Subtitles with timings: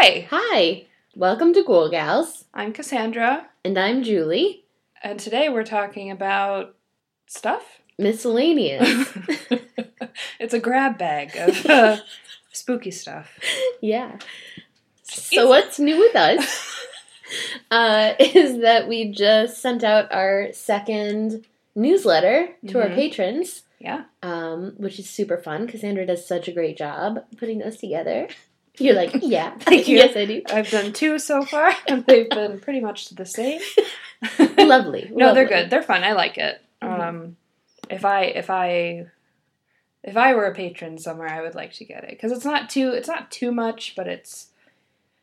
[0.00, 0.84] Hi, Hi,
[1.16, 4.64] welcome to Ghoul Gals, I'm Cassandra, and I'm Julie.
[5.02, 6.74] and today we're talking about
[7.26, 7.80] stuff.
[7.98, 9.08] Miscellaneous.
[10.40, 11.96] it's a grab bag of uh,
[12.52, 13.38] spooky stuff.
[13.80, 14.18] yeah.
[15.02, 16.76] So what's new with us
[17.70, 22.94] uh, is that we just sent out our second newsletter to our Mhm.
[22.94, 24.04] patrons, Yeah.
[24.22, 25.66] um, which is super fun.
[25.66, 28.28] Cassandra does such a great job putting those together.
[28.78, 29.96] You're like, yeah, Thank you.
[29.98, 30.42] yes, I do.
[30.50, 33.60] I've done two so far, and they've been pretty much the same.
[34.58, 35.10] Lovely.
[35.12, 35.70] no, they're good.
[35.70, 36.04] They're fun.
[36.04, 36.60] I like it.
[36.82, 37.00] Mhm.
[37.00, 37.36] Um,
[37.90, 39.06] if I if I
[40.02, 42.70] if I were a patron somewhere, I would like to get it because it's not
[42.70, 44.48] too it's not too much, but it's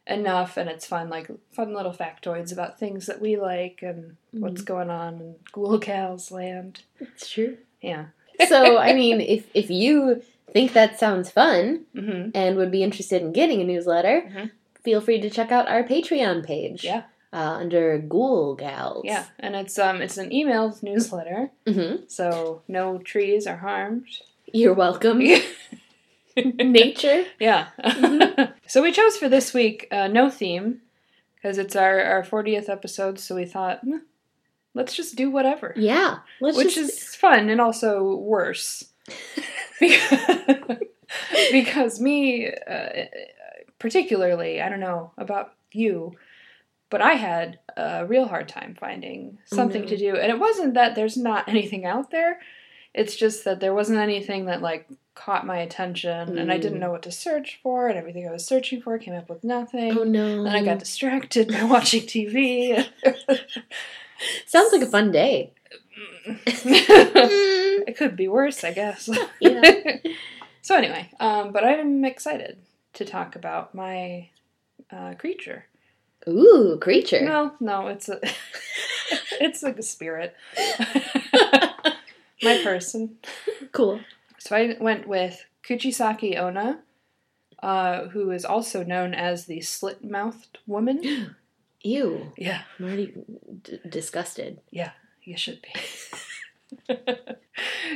[0.07, 1.09] enough and it's fun.
[1.09, 4.73] Like fun little factoids about things that we like and what's Mm-hmm.
[4.73, 6.81] going on in Ghoul Gal's land.
[6.99, 7.57] It's true.
[7.81, 8.07] Yeah.
[8.49, 13.21] So, I mean, if if you think that sounds fun, hmm and would be interested
[13.21, 14.51] in getting a newsletter, Mhm.
[14.83, 16.83] feel free to check out our Patreon page.
[16.83, 17.03] Yeah.
[17.33, 19.03] Uh, under Ghoul Gals.
[19.03, 24.07] Yeah, and it's um it's an email newsletter, hmm so no trees are harmed.
[24.53, 25.19] You're welcome.
[26.37, 27.25] Nature.
[27.39, 27.67] Yeah.
[27.79, 28.53] Mhm.
[28.67, 30.81] so we chose for this week uh, no theme
[31.35, 33.19] because it's our our fortieth episode.
[33.19, 33.97] So we thought, "Hmm,
[34.73, 36.19] let's just do whatever, Yeah.
[36.41, 38.91] Let's which just, is fun and also worse
[41.51, 42.89] because me, uh,
[43.79, 46.13] particularly, I don't know about you.
[46.89, 49.87] But I had a real hard time finding something no.
[49.87, 50.15] to do.
[50.15, 52.39] And it wasn't that there's not anything out there.
[52.93, 56.81] It's just that there wasn't anything that like caught my attention and I didn't Mm.
[56.81, 59.97] know what to search for and everything I was searching for came up with nothing.
[59.97, 60.43] Oh no.
[60.43, 62.85] Then I got distracted by watching TV.
[64.45, 65.53] Sounds like a fun day.
[67.87, 69.09] It could be worse, I guess.
[69.39, 69.97] Yeah.
[70.61, 72.57] so anyway, um, but I'm excited
[72.93, 74.29] to talk about my
[74.91, 75.65] uh, creature.
[76.27, 77.21] Ooh, creature.
[77.23, 78.19] No, no, it's a
[79.39, 80.35] it's like a spirit.
[82.41, 83.17] my person.
[83.71, 83.99] Cool.
[84.39, 86.79] So I went with Kuchisaki Onna,
[87.61, 91.35] uh, who is also known as the slit-mouthed woman.
[91.81, 92.33] Ew.
[92.37, 93.13] Yeah, I'm already
[93.61, 94.59] d- disgusted.
[95.25, 96.95] You should be.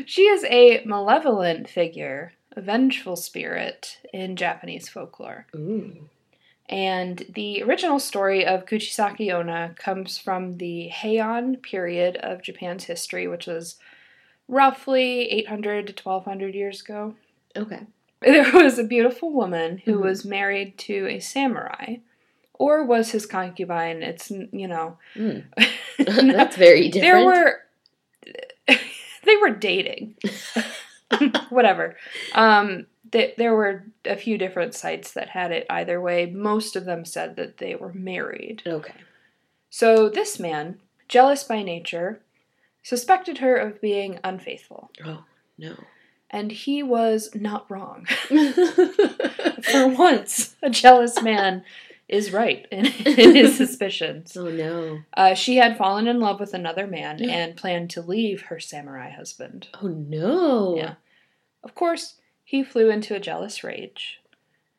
[0.06, 5.46] she is a malevolent figure, a vengeful spirit in Japanese folklore.
[5.56, 6.10] Ooh.
[6.68, 13.28] And the original story of Kuchisaki Onna comes from the Heian period of Japan's history,
[13.28, 13.78] which was
[14.48, 17.16] roughly 800 to 1200 years ago.
[17.56, 17.82] Okay.
[18.22, 20.04] There was a beautiful woman who Mhm.
[20.04, 21.98] was married to a samurai,
[22.60, 24.04] or was his concubine.
[24.04, 25.00] It's, you know.
[25.16, 25.46] Mm.
[25.98, 27.16] That's very different.
[27.16, 27.62] There were.
[29.26, 30.16] they were dating.
[31.50, 31.96] Whatever.
[32.36, 36.28] Um, th- there were a few different sites that had it either way.
[36.28, 38.62] Most of them said that they were married.
[38.68, 38.94] Okay.
[39.70, 42.22] So this man, jealous by nature,
[42.84, 44.92] suspected her of being unfaithful.
[45.04, 45.24] Oh
[45.58, 45.76] no.
[46.30, 48.06] And he was not wrong.
[49.64, 51.64] For once, a jealous man
[52.10, 54.36] is right in, in his suspicions.
[54.36, 55.00] oh no.
[55.16, 59.10] Uh, she had fallen in love with another man and planned to leave her samurai
[59.12, 59.68] husband.
[59.82, 60.76] Oh no.
[60.76, 60.94] Yeah.
[61.64, 64.20] Of course, he flew into a jealous rage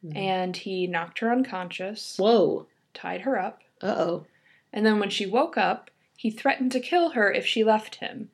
[0.05, 0.17] Mhm.
[0.17, 2.67] and he knocked her unconscious, Whoa.
[2.95, 4.27] tied her up, Uh oh.
[4.73, 8.31] and then when she woke up, he threatened to kill her if she left him.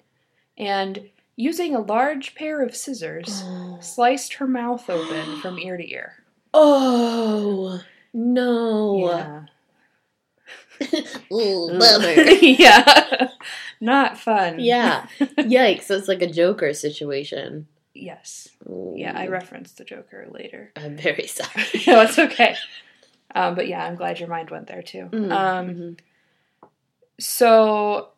[0.56, 3.78] And using a large pair of scissors, Oh.
[3.80, 6.22] sliced her mouth open from ear to ear.
[6.54, 7.82] Oh
[8.16, 9.08] no.
[9.08, 9.42] Yeah.
[11.32, 12.12] Ooh, bummer.
[12.40, 13.28] yeah.
[13.80, 14.58] Not fun.
[14.60, 15.06] yeah.
[15.20, 15.82] Yikes.
[15.82, 17.66] So it's like a Joker situation.
[17.94, 18.48] Yes.
[18.68, 18.94] Ooh.
[18.96, 20.72] Yeah, I referenced the Joker later.
[20.76, 21.64] I'm very sorry.
[21.86, 22.56] no, it's okay.
[23.34, 25.08] Um, but yeah, I'm glad your mind went there too.
[25.12, 25.98] Mhm, Um, mhm.
[27.18, 28.08] so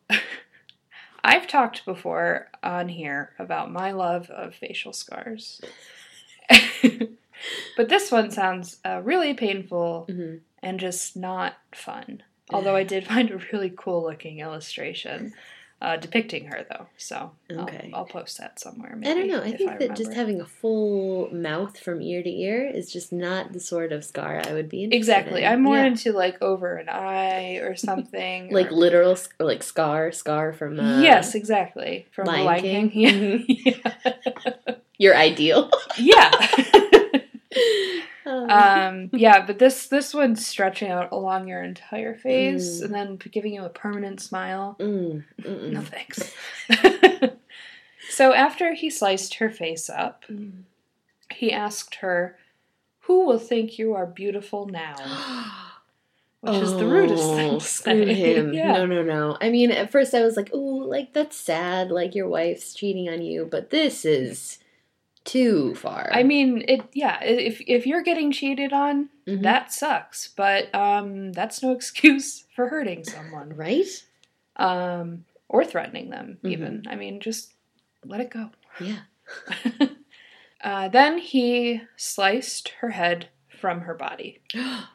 [1.25, 5.61] I've talked before on here about my love of facial scars.
[7.77, 10.41] But this one sounds uh, really painful Mhm.
[10.63, 12.23] and just not fun.
[12.51, 15.33] Although I did find a really cool looking illustration
[15.81, 16.87] uh, depicting her, though.
[16.97, 17.91] So Okay.
[17.93, 18.99] I'll, I'll post that somewhere.
[19.01, 19.41] I don't know.
[19.43, 23.53] I think that just having a full mouth from ear to ear is just not
[23.53, 25.45] the sort of scar I would be interested Exactly.
[25.45, 25.53] in.
[25.53, 25.85] I'm more Yeah.
[25.87, 28.53] into like over an eye or something.
[28.53, 32.07] like or- literal or like scar scar from uh, yes, exactly.
[32.11, 33.45] From Lion the Lion King?
[33.47, 33.47] King.
[34.67, 34.75] Yeah.
[34.99, 35.71] your ideal.
[35.97, 36.31] yeah.
[38.27, 42.85] Um, um, yeah, but this this one's stretching out along your entire face Mm.
[42.85, 44.77] and then giving you a permanent smile.
[44.79, 45.25] mm.
[45.73, 46.35] No thanks.
[48.11, 50.63] so after he sliced her face up, Mm.
[51.33, 52.37] he asked her,
[53.03, 54.97] Who will think you are beautiful now?
[56.41, 58.15] Which is the rudest thing Oh, to say.
[58.15, 58.53] him.
[58.55, 58.73] yeah.
[58.75, 59.37] No, no, no.
[59.41, 61.91] I mean, at first I was like, "Ooh, like that's sad.
[61.91, 64.59] Like your wife's cheating on you," but this is
[65.29, 66.09] too far.
[66.13, 66.81] I mean, it.
[66.93, 69.43] Yeah, if if you're getting cheated on, Mhm.
[69.43, 70.29] that sucks.
[70.37, 73.87] But um, that's no excuse for hurting someone, right?
[74.57, 76.39] um, or threatening them.
[76.43, 76.51] Mhm.
[76.53, 76.83] Even.
[76.89, 77.53] I mean, just
[78.05, 78.51] let it go.
[78.81, 79.01] Yeah.
[80.61, 83.29] Uh, then he sliced her head
[83.61, 84.41] from her body.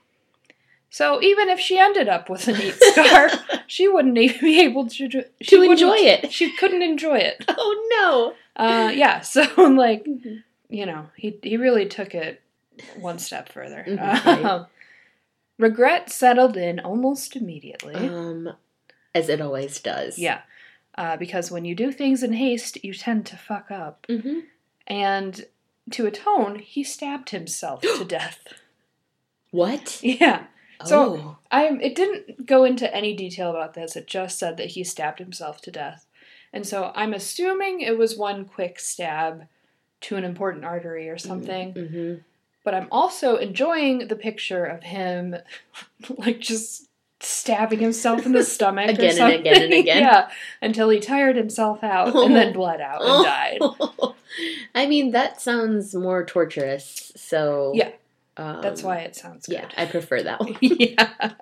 [0.89, 3.29] So even if she ended up with a neat scar,
[3.67, 5.09] she wouldn't even be able to
[5.41, 6.31] she To enjoy it.
[6.31, 7.43] She couldn't enjoy it.
[7.47, 9.19] oh Uh, yeah.
[9.33, 10.13] So like no.
[10.15, 10.43] Mhm.
[10.69, 12.41] you know, he he really took it
[12.97, 13.83] one step further.
[13.87, 14.45] Mhm, right.
[14.45, 14.65] Um,
[15.59, 17.95] regret settled in almost immediately.
[17.95, 18.53] Um,
[19.15, 20.17] as it always does.
[20.17, 20.41] yeah.
[20.95, 24.05] Uh, because when you do things in haste, you tend to fuck up.
[24.09, 24.39] hmm
[24.87, 25.45] And
[25.91, 28.39] to atone, he stabbed himself to death.
[29.51, 29.99] What?
[30.03, 30.45] Yeah.
[30.85, 31.37] So- oh.
[31.51, 33.95] I it didn't go into any detail about this.
[33.95, 36.05] It just said that he stabbed himself to death.
[36.53, 39.47] And so I'm assuming it was one quick stab
[40.01, 41.73] to an important artery or something.
[41.73, 42.13] hmm
[42.63, 45.35] But I'm also enjoying the picture of him
[46.17, 46.87] like just
[47.19, 49.97] stabbing himself in the stomach or Again and again and again.
[50.03, 50.29] yeah,
[50.61, 53.61] until he tired himself out and then bled out and died.
[54.75, 57.11] I mean, that sounds more torturous.
[57.15, 57.91] So Yeah.
[58.37, 59.73] um, That's why it sounds Yeah, good.
[59.77, 60.57] I prefer that one.
[60.61, 61.33] yeah.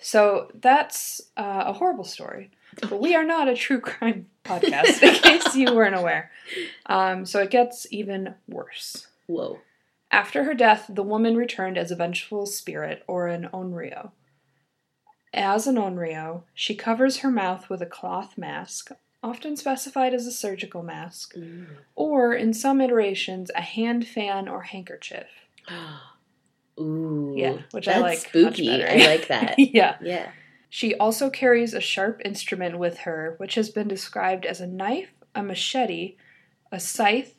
[0.00, 2.50] So that's uh, a horrible story.
[2.90, 6.30] But we are not a true crime podcast, in case you weren't aware.
[6.86, 9.06] Um, so it gets even worse.
[9.26, 9.60] Whoa.
[10.10, 14.10] After her death, the woman returned as a vengeful spirit or an onryo.
[15.34, 18.90] As an onryo, she covers her mouth with a cloth mask,
[19.22, 21.66] often specified as a surgical mask, Mm.
[21.94, 25.26] or in some iterations, a hand fan or handkerchief.
[26.78, 27.34] Ooh.
[27.36, 28.18] Yeah, which I like.
[28.18, 28.84] spooky.
[28.84, 29.54] I like that.
[29.58, 29.96] yeah.
[30.02, 30.30] yeah.
[30.68, 35.10] She also carries a sharp instrument with her, which has been described as a knife,
[35.34, 36.16] a machete,
[36.72, 37.34] a scythe,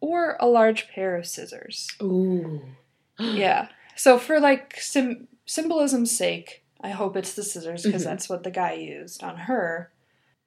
[0.00, 1.88] or a large pair of scissors.
[2.02, 2.62] Ooh.
[3.20, 3.68] Yeah.
[3.96, 8.06] So for like sim- symbolism's sake, I hope it's the scissors because Mhm.
[8.06, 9.90] that's what the guy used on her.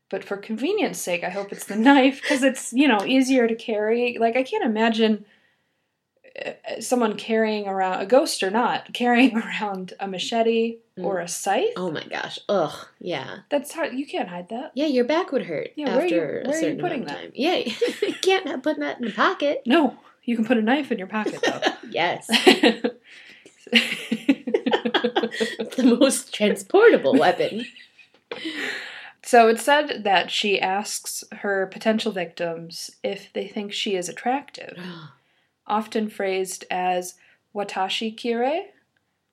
[0.10, 3.56] But for convenience sake, I hope it's the knife because it's, you know, easier to
[3.56, 4.18] carry.
[4.18, 5.26] Like I can't imagine
[6.34, 11.04] Uh, someone carrying around a ghost or not carrying around a machete mm.
[11.04, 11.74] or a scythe.
[11.76, 12.40] Oh my gosh.
[12.48, 12.88] Ugh.
[13.00, 13.40] Yeah.
[13.50, 13.94] That's hard.
[13.94, 14.72] You can't hide that.
[14.74, 17.04] Yeah, your back would hurt Yeah, where are you- after where a are certain putting
[17.04, 17.22] amount that?
[17.24, 17.32] time.
[17.36, 17.56] Yeah,
[18.02, 19.64] you can't have- put that in a pocket.
[19.66, 21.60] No, you can put a knife in your pocket though.
[21.92, 22.28] Yes,
[25.76, 27.66] the most transportable weapon.
[29.22, 34.78] so it's said that she asks her potential victims if they think she is attractive,
[35.68, 37.16] often phrased as
[37.56, 38.66] watashi kirei,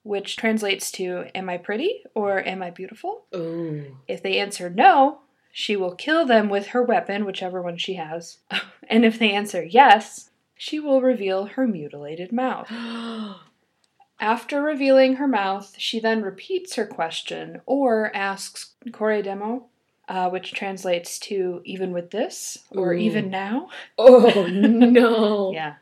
[0.02, 3.24] which translates to am I pretty or am I beautiful?
[3.34, 3.96] Ooh.
[4.06, 5.20] If they answer no,
[5.52, 8.38] she will kill them with her weapon, whichever one she has.
[8.90, 12.72] And if they answer yes, she will reveal her mutilated mouth.
[14.20, 19.66] After revealing her mouth, she then repeats her question or asks Kore demo,
[20.08, 22.96] uh, which translates to even with this or Ooh.
[22.98, 23.68] even now.
[23.98, 25.52] oh no.
[25.52, 25.74] Yeah.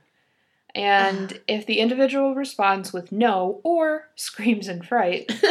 [0.76, 5.33] And if the individual responds with no or screams in fright,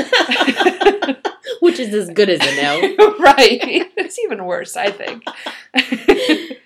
[1.60, 2.79] Which is as good as a no.
[3.20, 3.60] right,
[3.98, 5.24] it's even worse, I think.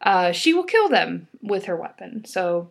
[0.00, 2.24] uh, she will kill them with her weapon.
[2.24, 2.70] So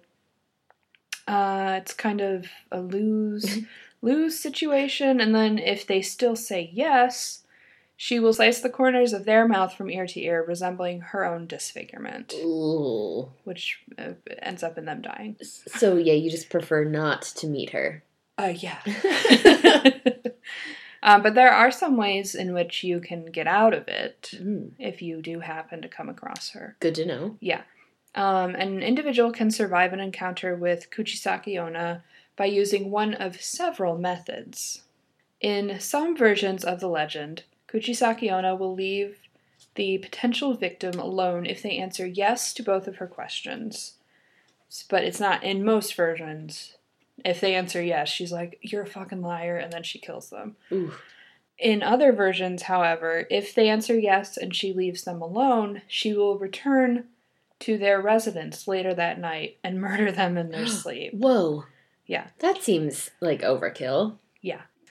[1.27, 3.59] uh, it's kind of a lose
[4.01, 5.21] lose situation.
[5.21, 7.42] And then if they still say yes,
[7.95, 11.47] she will slice the corners of their mouth from ear to ear, resembling her own
[11.47, 13.29] disfigurement, Ooh.
[13.43, 15.35] which uh, ends up in them dying.
[15.41, 18.03] So yeah, you just prefer not to meet her.
[18.37, 18.79] Uh, yeah.
[21.03, 24.71] um, but there are some ways in which you can get out of it Mm,
[24.79, 26.75] if you do happen to come across her.
[26.79, 27.37] good to know.
[27.39, 27.61] Yeah.
[28.15, 32.03] Um, an individual can survive an encounter with Kuchisaki Onna
[32.35, 34.83] by using one of several methods.
[35.41, 39.17] In some versions of the legend, Kuchisaki Onna will leave
[39.75, 43.93] the potential victim alone if they answer yes to both of her questions.
[44.89, 46.75] But it's not in most versions.
[47.23, 50.55] If they answer yes, she's like, You're a fucking liar, and then she kills them.
[50.71, 50.93] Ooh.
[51.59, 56.37] In other versions, however, if they answer yes and she leaves them alone, she will
[56.37, 57.05] return
[57.59, 61.13] to their residence later that night and murder them in their sleep.
[61.13, 61.65] Whoa.
[62.05, 62.27] Yeah.
[62.39, 64.17] That seems like overkill.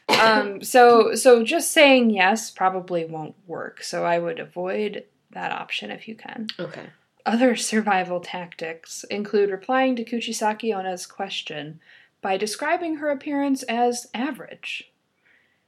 [0.08, 3.82] Um, so so just saying yes probably won't work.
[3.82, 6.48] So I would avoid that option if you can.
[6.58, 6.86] Okay.
[7.24, 11.80] Other survival tactics include replying to Kuchisaki Onna's question
[12.20, 14.90] by describing her appearance as average.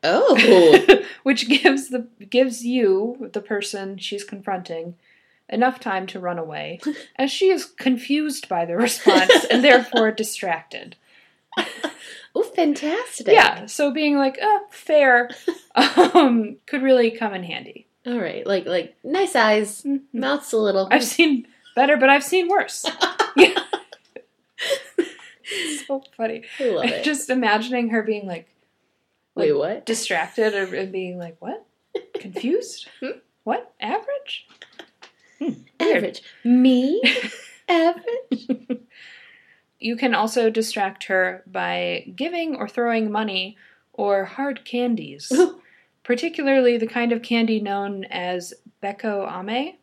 [0.02, 1.02] Oh.
[1.22, 4.96] which gives the gives you, the person she's confronting,
[5.48, 6.80] enough time to run away,
[7.16, 10.96] as she is confused by the response and therefore distracted.
[12.34, 13.28] Oh, fantastic.
[13.28, 15.30] Yeah, so being like, oh, fair,
[15.74, 17.86] um, could really come in handy.
[18.06, 18.46] All right.
[18.46, 20.02] Like like nice eyes, Mhm.
[20.12, 20.88] mouth's a little.
[20.90, 22.84] I've seen better, but I've seen worse.
[23.36, 23.58] yeah.
[25.86, 26.42] so funny.
[26.60, 27.04] I love it.
[27.04, 28.48] Just imagining her being like
[29.34, 29.84] Wait, what?
[29.86, 31.64] distracted or and being like, what?
[32.14, 32.88] Confused?
[33.00, 33.18] Hmm?
[33.44, 33.72] what?
[33.80, 34.46] Average?
[35.38, 35.50] Hmm.
[35.80, 36.22] Average.
[36.44, 37.02] Me?
[37.68, 38.48] Average?
[39.84, 43.58] You can also distract her by giving or throwing money
[43.92, 45.30] or hard candies,
[46.02, 49.74] particularly the kind of candy known as Bekko Ame,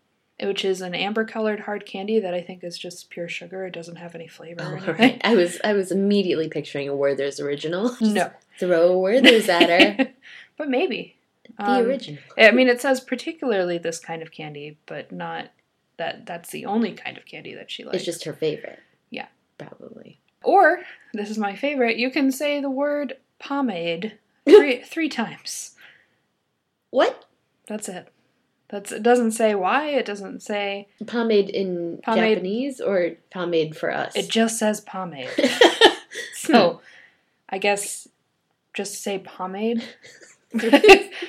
[0.42, 3.66] which is an amber colored hard candy that I think is just pure sugar.
[3.66, 4.96] It doesn't have any flavor or Oh, anything.
[4.98, 5.22] right.
[5.24, 7.90] I was I was immediately picturing a Werther's original.
[8.00, 8.32] Just No.
[8.60, 10.08] Throw a Werther's at her.
[10.58, 11.16] but maybe.
[11.58, 12.22] The Um, original.
[12.38, 15.52] I mean, it says particularly this kind of candy, but not
[15.98, 17.98] that that's the only kind of candy that she likes.
[17.98, 18.80] It's just her favorite.
[19.68, 20.20] Probably.
[20.44, 20.80] Or,
[21.14, 25.76] this is my favorite, you can say the word pomade three, three times.
[26.90, 27.26] What?
[27.68, 28.10] That's it.
[28.70, 32.36] That's it doesn't say why, it doesn't say Pomade in Pomade.
[32.36, 34.16] Japanese or pomade for us?
[34.16, 35.30] it just says pomade.
[36.36, 36.82] So,
[37.50, 38.08] I guess
[38.74, 39.84] just say pomade.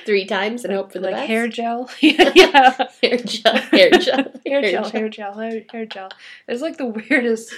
[0.05, 1.27] Three times and hope for the like best.
[1.27, 1.89] hair gel.
[2.01, 2.87] yeah, yeah.
[3.01, 6.09] hair gel, hair gel, hair gel, hair gel, hair, hair gel.
[6.47, 7.53] It's like the weirdest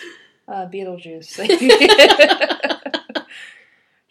[0.47, 1.35] uh, Beetlejuice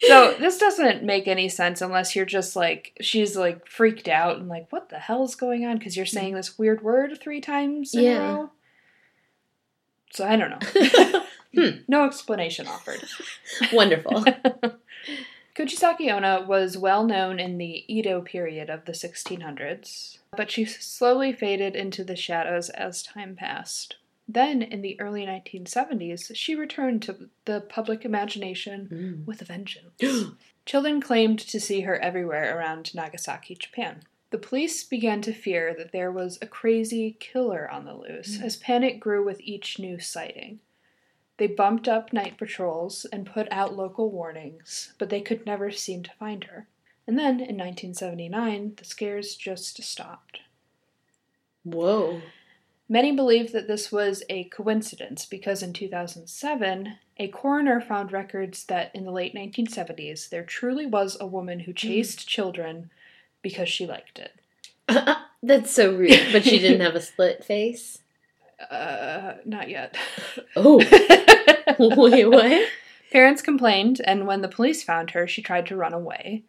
[0.01, 4.47] so this doesn't make any sense unless you're just like she's like freaked out and
[4.49, 8.03] like what the hell's going on because you're saying this weird word three times in
[8.03, 8.29] Yeah.
[8.29, 8.49] a row.
[10.11, 11.21] So I don't know.
[11.55, 11.69] Hmm.
[11.87, 13.01] No explanation offered.
[13.71, 14.25] Wonderful.
[15.55, 21.31] Kuchisaki Onna was well known in the Edo period of the 1600s, but she slowly
[21.31, 23.95] faded into the shadows as time passed.
[24.27, 29.25] Then, in the early 1970s, she returned to the public imagination Mm.
[29.25, 29.93] with a vengeance.
[30.65, 34.01] Children claimed to see her everywhere around Nagasaki, Japan.
[34.31, 38.43] The police began to fear that there was a crazy killer on the loose Mm.
[38.43, 40.59] as panic grew with each new sighting.
[41.37, 46.01] They bumped up night patrols and put out local warnings, but they could never seem
[46.03, 46.67] to find her.
[47.05, 50.39] And then, in 1979, the scares just stopped.
[51.63, 52.21] Whoa.
[52.87, 58.91] Many believe that this was a coincidence because in 2007, a coroner found records that
[58.93, 62.91] in the late 1970s there truly was a woman who chased children
[63.41, 64.39] because she liked it.
[65.43, 66.27] That's so rude.
[66.31, 67.99] But she didn't have a split face.
[68.69, 69.97] Uh, not yet.
[70.55, 70.77] Oh.
[71.79, 72.69] Wait, what?
[73.11, 76.43] Parents complained, and when the police found her, she tried to run away.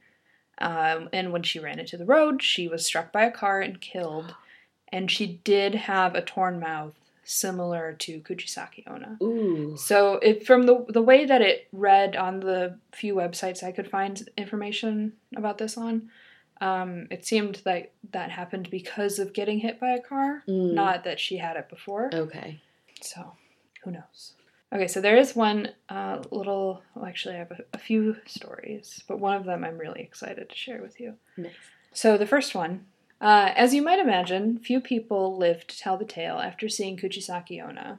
[0.59, 3.81] Um, and when she ran into the road, she was struck by a car and
[3.81, 4.35] killed.
[4.97, 9.13] And she did have a torn mouth, similar to Kuchisaki Onna.
[9.23, 9.77] Ooh.
[9.77, 13.91] So, it, from the the way that it read on the few websites I could
[13.91, 15.95] find information about this on,
[16.69, 20.73] um, it seemed like that happened because of getting hit by a car, Mm.
[20.83, 22.05] not that she had it before.
[22.27, 22.51] Okay.
[23.03, 23.21] So,
[23.83, 24.21] who knows?
[24.75, 26.83] Okay, so there is one uh, little.
[26.95, 30.49] Well, actually, I have a, a few stories, but one of them I'm really excited
[30.49, 31.11] to share with you.
[31.37, 31.53] Nice.
[31.93, 32.87] So, the first one.
[33.21, 37.63] Uh, as you might imagine, few people live to tell the tale after seeing Kuchisaki
[37.63, 37.99] Onna.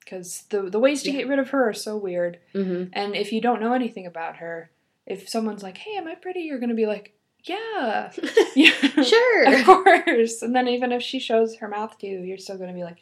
[0.00, 1.18] Because the, the ways to Yeah.
[1.20, 2.38] get rid of her are so weird.
[2.54, 2.90] Mm-hmm.
[2.92, 4.70] And if you don't know anything about her,
[5.06, 6.40] if someone's like, hey, am I pretty?
[6.40, 8.10] You're going to be like, yeah.
[8.54, 8.70] yeah.
[9.02, 9.44] sure.
[9.60, 10.42] Of course.
[10.42, 12.84] And then even if she shows her mouth to you, you're still going to be
[12.84, 12.98] like,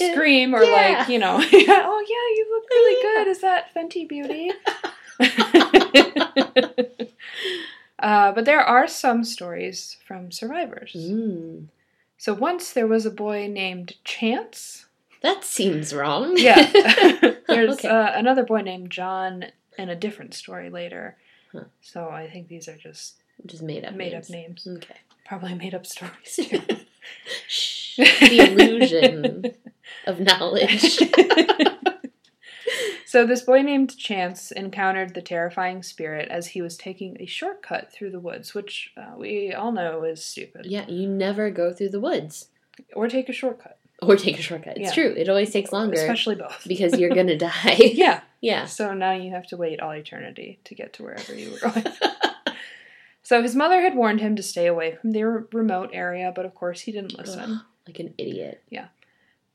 [0.00, 0.98] Uh, scream or yeah.
[1.00, 3.26] like, you know, oh yeah, you look really good.
[3.28, 4.52] Is that Fenty Beauty?
[8.00, 10.92] Uh, but there are some stories from survivors.
[10.96, 11.66] Mm.
[12.18, 14.86] So once there was a boy named Chance.
[15.22, 16.34] That seems wrong.
[16.38, 16.70] Yeah.
[17.48, 17.88] There's Okay.
[17.88, 19.46] uh, another boy named John
[19.78, 21.16] and a different story later.
[21.52, 21.64] Huh.
[21.80, 23.16] So I think these are just
[23.46, 24.26] Just made up made names.
[24.26, 24.66] up names.
[24.66, 24.96] Okay.
[25.24, 26.60] Probably made up stories too.
[27.48, 27.96] Shh.
[27.96, 29.54] The illusion
[30.06, 30.98] of knowledge.
[33.10, 37.92] So this boy named Chance encountered the terrifying spirit as he was taking a shortcut
[37.92, 40.66] through the woods, which uh, we all know is stupid.
[40.66, 42.46] yeah, you never go through the woods
[42.94, 44.76] Or take a shortcut, or take a shortcut.
[44.76, 45.02] It's Yeah.
[45.02, 45.14] true.
[45.16, 46.64] It always takes longer especially both.
[46.68, 47.74] because you're gonna die.
[47.94, 48.20] yeah.
[48.40, 48.66] yeah.
[48.66, 51.84] So now you have to wait all eternity to get to wherever you were going.
[53.24, 56.46] so his mother had warned him to stay away from the re- remote area, but
[56.46, 57.54] of course he didn't listen.
[57.54, 58.62] Ugh, like an idiot.
[58.70, 58.86] Yeah.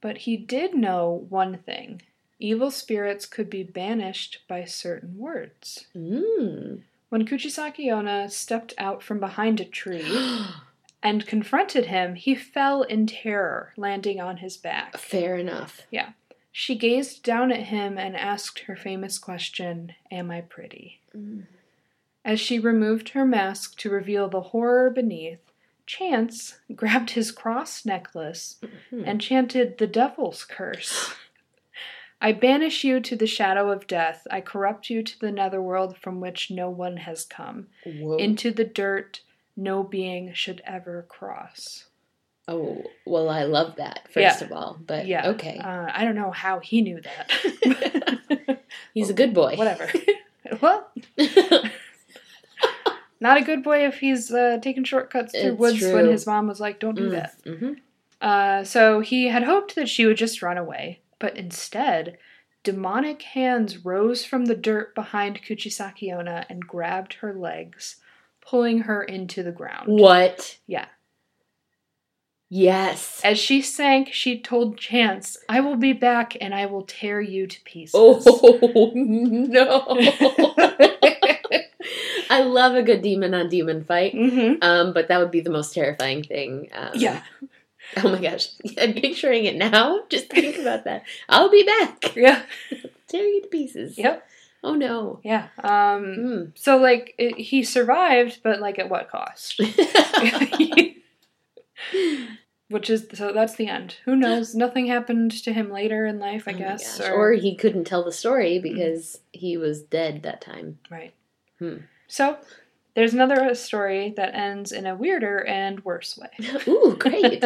[0.02, 2.02] But he did know one thing
[2.40, 5.86] evil spirits could be banished by certain words.
[5.96, 6.82] Mm.
[7.10, 10.42] When Kuchisaki Onna stepped out from behind a tree
[11.04, 14.98] and confronted him, he fell in terror, landing on his back.
[14.98, 15.82] Fair enough.
[15.92, 16.10] Yeah.
[16.52, 21.00] She gazed down at him and asked her famous question, Am I pretty?
[21.16, 21.44] Mm.
[22.24, 25.40] As she removed her mask to reveal the horror beneath,
[25.86, 29.04] Chance grabbed his cross necklace Hmm.
[29.06, 31.14] and chanted the devil's curse.
[32.22, 34.26] I banish you to the shadow of death.
[34.32, 37.68] I corrupt you to the netherworld from which no one has come.
[37.86, 38.18] Whoa.
[38.18, 39.22] Into the dirt
[39.58, 41.86] no being should ever cross.
[42.48, 44.44] oh, well, I love that, first Yeah.
[44.44, 44.78] of all.
[44.86, 45.30] But Yeah.
[45.30, 45.58] okay.
[45.58, 48.60] Uh, I don't know how he knew that.
[48.94, 49.56] He's a good boy.
[49.56, 49.90] Whatever.
[50.62, 50.92] well,
[53.20, 56.48] not a good boy if he's uh, taking shortcuts through It's woods when his mom
[56.48, 57.34] was like, don't do that.
[57.46, 57.74] hmm
[58.22, 62.18] Uh, so he had hoped that she would just run away, but instead,
[62.64, 67.98] demonic hands rose from the dirt behind Kuchisaki Onna and grabbed her legs,
[68.42, 70.00] pulling her into the ground.
[70.00, 70.58] What?
[70.68, 70.88] Yeah.
[72.50, 73.22] Yes.
[73.24, 77.48] As she sank, she told Chance, I will be back and I will tear you
[77.48, 77.96] to pieces.
[77.96, 79.86] Oh no!
[82.30, 84.14] I love a good demon on demon fight.
[84.14, 86.70] hmm Um, but that would be the most terrifying thing.
[86.74, 87.22] Um, Yeah.
[88.04, 88.50] Oh my gosh,
[88.82, 90.02] I'm picturing it now.
[90.10, 91.04] Just think about that.
[91.30, 92.04] I'll be back.
[92.16, 92.42] Yeah.
[93.08, 93.98] Tear you to pieces.
[93.98, 94.28] Yep.
[94.64, 95.20] Oh no.
[95.24, 95.48] Yeah.
[95.64, 96.52] Um, Mm.
[96.56, 99.62] so, like, it, he survived, but, like, at what cost?
[102.68, 103.98] Which is, so that's the end.
[104.06, 104.56] Who knows?
[104.56, 106.98] Nothing happened to him later in life, I Oh guess.
[106.98, 107.10] gosh.
[107.12, 110.80] Or he couldn't tell the story because he was dead that time.
[110.90, 111.14] Right.
[111.60, 111.78] Hmm.
[112.08, 112.38] So,
[112.96, 116.30] there's another story that ends in a weirder and worse way.
[116.68, 117.44] Ooh, great.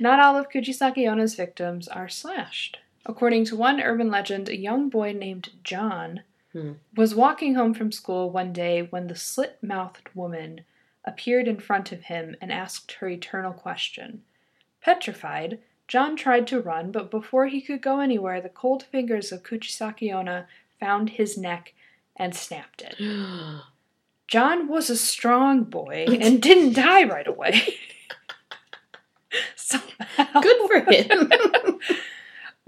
[0.00, 2.78] Not all of Kuchisaki Onna's victims are slashed.
[3.04, 6.72] According to one urban legend, a young boy named John Hmm.
[6.96, 10.62] was walking home from school one day when the slit mouthed woman
[11.04, 14.22] appeared in front of him and asked her eternal question.
[14.80, 19.42] Petrified, John tried to run, but before he could go anywhere, the cold fingers of
[19.42, 20.46] Kuchisaki Onna
[20.80, 21.74] found his neck
[22.16, 22.96] and snapped it.
[24.28, 27.76] John was a strong boy and didn't die right away.
[29.56, 30.40] Somehow.
[30.40, 31.80] Good for him.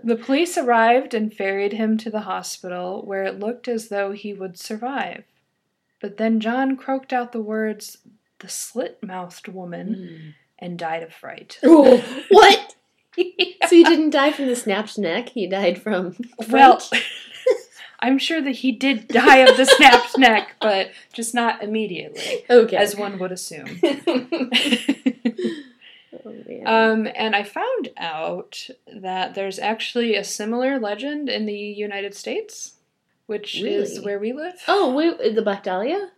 [0.00, 4.32] The police arrived and ferried him to the hospital, where it looked as though he
[4.32, 5.24] would survive.
[6.00, 7.98] But then John croaked out the words,
[8.38, 10.30] the slit mouthed woman, hmm.
[10.64, 11.58] and died of fright.
[11.64, 12.76] Ooh, what?
[13.16, 15.30] So he didn't die from the snapped neck.
[15.30, 16.16] He died from
[16.48, 17.02] well, fright?
[18.00, 22.76] I'm sure that he did die of the snapped neck, but just not immediately, okay.
[22.76, 23.80] as one would assume.
[23.84, 24.26] oh,
[26.24, 26.66] man.
[26.66, 32.74] Um, and I found out that there's actually a similar legend in the United States,
[33.26, 34.62] which is where we live.
[34.68, 36.10] oh, wait, the Black Dahlia?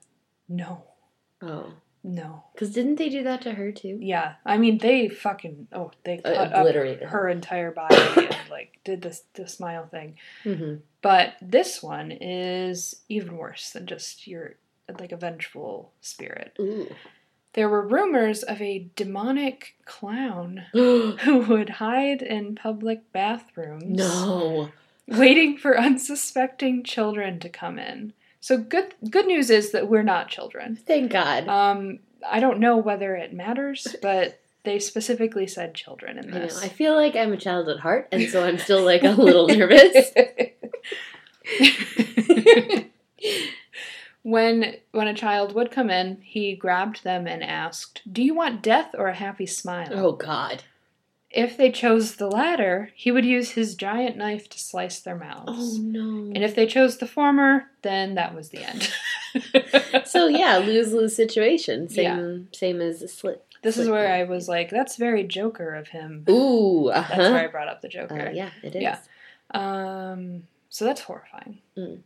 [0.49, 0.85] No,
[1.43, 2.45] Oh, no.
[2.53, 3.99] because didn't they do that to her too?
[4.01, 8.37] Yeah, I mean they fucking oh they cut Uh, up obliterated her entire body and
[8.51, 10.17] like did this the smile thing.
[10.45, 14.55] hmm But this one is even worse than just your
[14.99, 16.57] like a vengeful spirit.
[16.59, 16.93] Ooh.
[17.53, 21.17] There were rumors of a demonic clown who
[21.49, 23.85] would hide in public bathrooms.
[23.99, 24.71] no.
[25.09, 28.13] waiting for unsuspecting children to come in.
[28.41, 30.77] So good good news is that we're not children.
[30.77, 31.49] Thank God.
[31.49, 36.41] Um I don't know whether it matters, but they specifically said children in I know.
[36.41, 36.63] this.
[36.63, 39.49] I feel like I'm a child at heart, and so I'm still like a little
[39.49, 40.11] nervous.
[44.23, 48.63] when when a child would come in, he grabbed them and asked, "Do you want
[48.63, 50.65] death or a happy smile?" Oh God.
[51.31, 55.79] If they chose the latter, he would use his giant knife to slice their mouths.
[55.79, 56.33] Oh no.
[56.35, 58.91] And if they chose the former, then that was the end.
[60.07, 61.89] so yeah, lose lose situation.
[61.89, 62.59] Same Yeah.
[62.59, 63.45] same as a slit.
[63.63, 66.25] This is slit where I was like, that's very Joker of him.
[66.29, 66.89] Ooh.
[66.89, 68.29] Uh That's where I brought up the Joker.
[68.29, 68.83] Uh, yeah, it is.
[68.83, 68.99] Yeah.
[69.53, 71.59] Um, so that's horrifying.
[71.77, 72.01] Mm.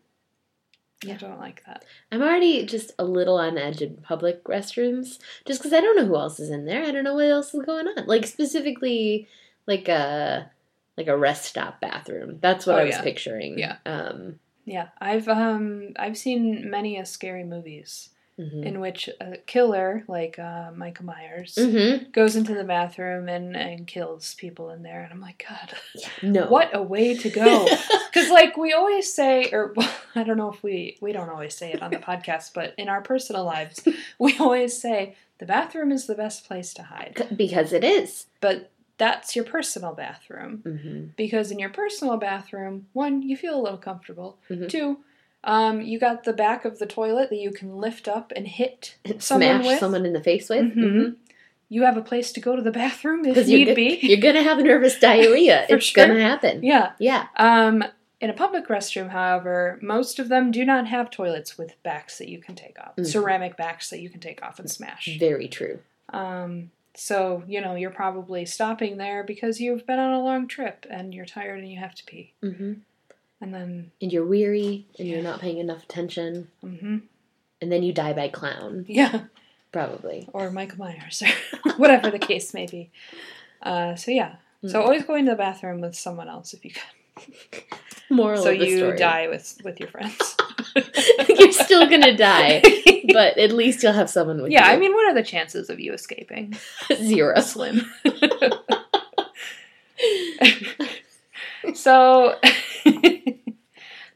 [1.08, 1.84] I don't like that.
[2.12, 6.06] I'm already just a little on edge in public restrooms, just because I don't know
[6.06, 6.84] who else is in there.
[6.84, 8.06] I don't know what else is going on.
[8.06, 9.28] Like specifically,
[9.66, 10.50] like a
[10.96, 12.38] like a rest stop bathroom.
[12.40, 13.02] That's what Oh, I was yeah.
[13.02, 13.58] picturing.
[13.58, 13.76] Yeah.
[13.86, 14.38] Um.
[14.64, 18.64] Yeah, I've um I've seen many a scary movies Mm-hmm.
[18.64, 22.10] in which a killer, like uh, Michael Myers, mm-hmm.
[22.10, 25.04] goes into the bathroom and, and kills people in there.
[25.04, 25.72] And I'm like, God,
[26.20, 26.46] no.
[26.46, 27.68] what a way to go.
[28.12, 31.56] Because, like, we always say, or well, I don't know if we, we don't always
[31.56, 33.86] say it on the podcast, but in our personal lives,
[34.18, 37.28] we always say, the bathroom is the best place to hide.
[37.36, 38.26] Because it is.
[38.40, 40.62] But that's your personal bathroom.
[40.64, 41.04] Mm-hmm.
[41.16, 44.38] Because in your personal bathroom, one, you feel a little comfortable.
[44.48, 44.68] Mm-hmm.
[44.68, 44.98] 2
[45.44, 48.96] um, you got the back of the toilet that you can lift up and hit
[49.18, 49.78] someone Smash with.
[49.78, 50.74] someone in the face with.
[50.74, 50.74] Mhm.
[51.04, 51.10] hmm
[51.68, 53.98] You have a place to go to the bathroom if need you're, be.
[54.02, 55.66] you're gonna have nervous diarrhea.
[55.68, 56.06] It's sure.
[56.06, 56.62] gonna happen.
[56.62, 56.92] yeah.
[56.98, 57.26] Yeah.
[57.36, 57.84] Um,
[58.20, 62.28] in a public restroom, however, most of them do not have toilets with backs that
[62.28, 63.06] you can take off, Mhm.
[63.06, 65.18] ceramic backs that you can take off and smash.
[65.18, 65.80] Very true.
[66.10, 70.86] Um, so, you know, you're probably stopping there because you've been on a long trip
[70.88, 72.32] and you're tired and you have to pee.
[72.40, 72.74] hmm
[73.44, 76.98] And then, And you're weary, and you're not paying enough attention, hmm
[77.60, 79.24] and then you die by clown, yeah,
[79.70, 80.26] probably.
[80.32, 81.22] or Michael Myers,
[81.64, 82.90] or whatever the case may be.
[83.62, 84.36] Uh, so, yeah.
[84.66, 84.84] So, Mm.
[84.84, 87.62] always go into the bathroom with someone else if you can.
[88.10, 88.96] Moral so you story.
[88.98, 90.36] die with, with your friends.
[91.28, 92.62] you're still gonna die,
[93.12, 94.72] but at least you'll have someone with yeah, you.
[94.74, 96.54] I mean, what are the chances of you escaping?
[96.94, 97.38] zero.
[97.40, 97.82] Slim.
[101.74, 102.38] so,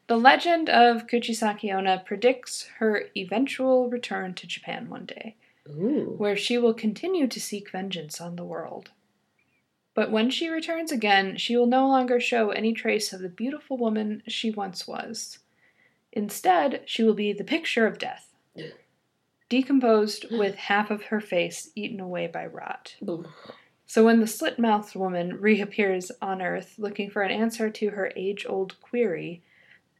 [0.08, 5.36] the legend of Kuchisaki Onna predicts her eventual return to Japan one day,
[5.68, 6.14] Ooh.
[6.16, 8.90] where she will continue to seek vengeance on the world.
[9.94, 13.76] But when she returns again, she will no longer show any trace of the beautiful
[13.76, 15.40] woman she once was.
[16.12, 18.32] Instead, she will be the picture of death,
[19.50, 22.96] decomposed with half of her face eaten away by rot.
[23.06, 23.26] Ooh.
[23.86, 28.12] So when the slit mouthed woman reappears on Earth looking for an answer to her
[28.16, 29.42] age old query,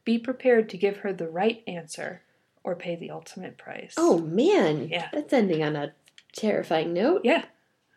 [0.09, 2.23] be prepared to give her the right answer
[2.63, 3.93] or pay the ultimate price.
[3.95, 4.87] Oh man.
[4.89, 5.07] Yeah.
[5.13, 5.93] That's ending on a
[6.33, 7.21] terrifying note.
[7.23, 7.45] Yeah.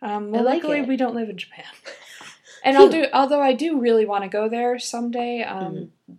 [0.03, 0.89] Um, well, like luckily, it.
[0.89, 1.65] we don't live in Japan.
[2.65, 6.13] And I'll do, although I do really want to go there someday, um, Mm-hmm.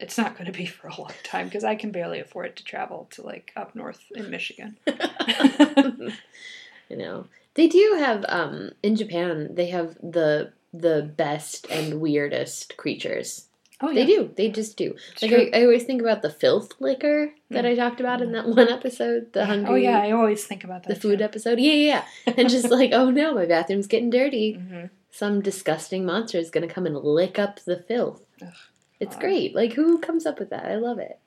[0.00, 2.64] it's not going to be for a long time because I can barely afford to
[2.64, 4.78] travel to like up north in Michigan.
[6.88, 7.26] you know.
[7.54, 13.46] They do have um in Japan they have the the best and weirdest creatures.
[13.82, 14.30] Oh, They do.
[14.36, 14.94] They just do.
[15.12, 15.32] It's Like.
[15.32, 17.68] I, I always think about the filth licker that Mm.
[17.70, 20.82] I talked about in that one episode, the hungry oh yeah, I always think about
[20.84, 20.94] that.
[20.94, 21.58] the food episode.
[21.58, 22.34] Yeah, yeah, yeah.
[22.36, 24.52] And just like, oh no, my bathroom's getting dirty.
[24.54, 28.22] hmm Some disgusting monster is gonna come and lick up the filth.
[28.42, 28.48] Ugh,
[29.00, 29.54] it's great.
[29.54, 30.66] Like who comes up with that?
[30.66, 31.18] I love it.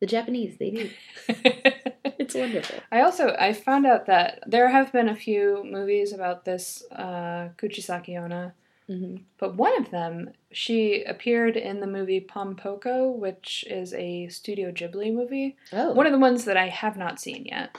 [0.00, 0.90] The Japanese, they do.
[2.18, 2.78] It's wonderful.
[2.90, 7.50] I also I found out that there have been a few movies about this uh,
[7.58, 8.54] Kuchisaki Onna,
[8.88, 14.72] hmm but one of them she appeared in the movie Pompoko, which is a Studio
[14.72, 15.56] Ghibli movie.
[15.72, 17.76] Oh, One of the ones that I have not seen yet.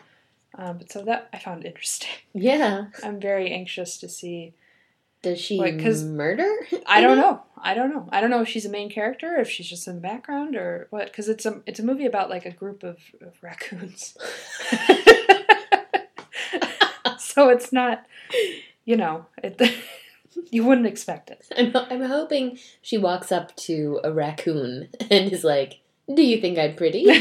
[0.55, 2.11] Um, but so that I found interesting.
[2.33, 2.87] yeah.
[3.03, 4.53] I'm very anxious to see.
[5.23, 6.47] Does she Because murder?
[6.85, 7.41] I don't know.
[7.57, 8.07] I don't know.
[8.11, 10.87] I don't know if she's a main character, if she's just in the background, or
[10.91, 11.07] what.
[11.07, 14.15] Because it's a it's a movie about like a group of, of raccoons.
[17.17, 18.05] so it's not,
[18.85, 19.59] you know, it,
[20.51, 21.45] you wouldn't expect it.
[21.57, 25.79] I'm, I'm hoping she walks up to a raccoon and is like,
[26.13, 27.05] "Do you think I'm pretty?"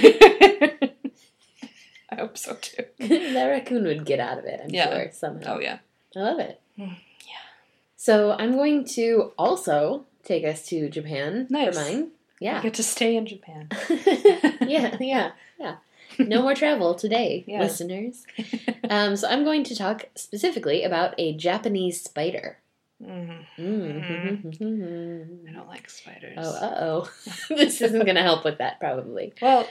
[2.09, 2.85] I hope so too.
[2.99, 4.61] that raccoon would get out of it.
[4.63, 4.91] I'm Yeah.
[4.91, 5.57] sure somehow.
[5.57, 5.79] Oh yeah.
[6.15, 6.61] I love it.
[6.77, 6.95] Yeah.
[7.97, 11.75] So I'm going to also take us to Japan Nice.
[11.77, 12.03] for mine.
[12.05, 12.63] I Yeah.
[12.63, 13.69] get to stay in Japan.
[14.61, 15.77] yeah, yeah, yeah.
[16.19, 17.61] No more travel today, Yeah.
[17.61, 18.25] listeners.
[18.89, 22.59] Um, so I'm going to talk specifically about a Japanese spider.
[23.03, 23.45] Mhm.
[23.59, 25.49] Mm.
[25.49, 26.39] I don't like spiders.
[26.39, 27.11] Oh, uh oh.
[27.57, 29.33] this isn't going to help with that, probably.
[29.43, 29.69] Well,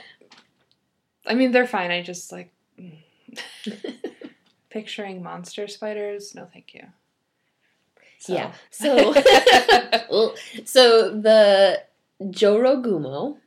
[1.25, 1.89] I mean they're fine.
[1.91, 2.51] I just like
[4.69, 6.35] picturing monster spiders.
[6.35, 6.83] No, thank you.
[8.19, 8.51] So- Yeah.
[8.71, 10.35] So,
[10.65, 11.81] so the
[12.21, 13.37] Jorogumo,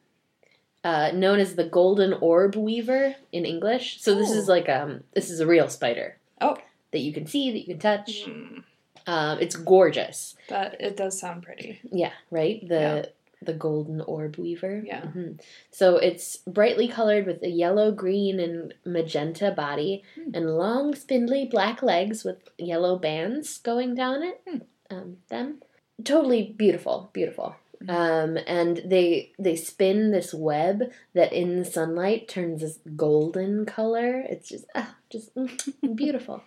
[0.84, 4.00] uh, known as the golden orb weaver in English.
[4.00, 4.34] So this Oh.
[4.38, 6.16] is like um, this is a real spider.
[6.40, 6.56] Oh.
[6.92, 8.24] That you can see, that you can touch.
[8.26, 8.64] Mm,
[9.08, 10.36] Um, it's gorgeous.
[10.48, 11.80] that it does sound pretty.
[11.90, 12.60] Yeah, right.
[12.68, 13.06] The Yeah.
[13.40, 14.82] the golden orb weaver.
[14.84, 15.02] Yeah.
[15.02, 15.40] Mhm.
[15.70, 20.30] So it's brightly colored with a yellow, green, and magenta body, Hmm.
[20.34, 24.40] and long, spindly black legs with yellow bands going down it.
[24.46, 24.58] Hmm.
[24.90, 25.62] Um, them
[26.04, 27.54] totally beautiful, beautiful.
[27.82, 27.90] Mhm.
[27.90, 34.20] Um, and they they spin this web that in the sunlight turns this golden color.
[34.28, 35.30] It's just ah, just
[35.94, 36.42] beautiful.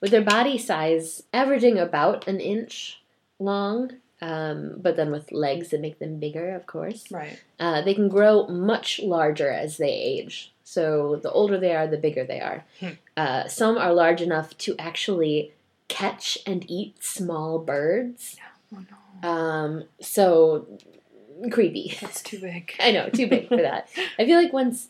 [0.00, 3.02] With their body size averaging about an inch
[3.38, 7.10] long, um, but then with legs that make them bigger, of course.
[7.10, 7.40] Right.
[7.58, 10.52] Uh, they can grow much larger as they age.
[10.64, 12.64] So the older they are, the bigger they are.
[12.78, 12.88] Hmm.
[13.16, 15.52] Uh, some are large enough to actually
[15.88, 18.36] catch and eat small birds.
[18.74, 20.66] Oh no, Um, so
[21.50, 21.96] creepy.
[22.00, 22.74] that's too big.
[22.80, 23.88] I know, too big for that.
[24.18, 24.88] I feel like once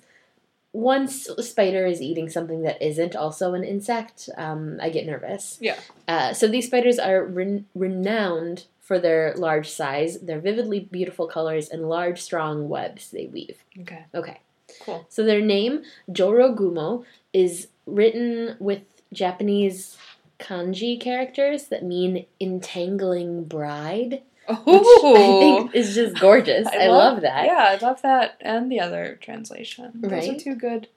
[0.72, 5.58] once a spider is eating something that isn't also an insect, um, I get nervous.
[5.60, 5.78] Yeah.
[6.06, 11.68] Uh, so these spiders are ren- renowned for their large size, their vividly beautiful colors,
[11.68, 13.64] and large, strong webs they weave.
[13.80, 14.04] Okay.
[14.14, 14.40] Okay.
[14.84, 15.06] Cool.
[15.08, 19.96] So their name, Jorogumo, is written with Japanese
[20.38, 26.66] kanji characters that mean entangling bride, which I think is just gorgeous.
[26.66, 27.46] I, love, that.
[27.46, 29.90] Yeah, I love that and the other translation.
[29.94, 30.38] Those are Right?
[30.38, 30.88] two good.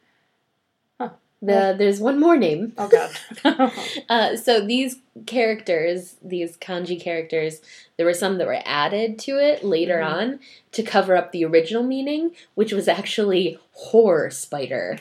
[1.44, 2.74] The, there's one more name.
[2.78, 3.12] Oh god.
[4.10, 7.62] Uh, so these characters, these kanji characters,
[7.98, 10.14] there were some that were added to it later Mhm.
[10.14, 10.40] on
[10.74, 15.00] to cover up the original meaning, which was actually horror spider.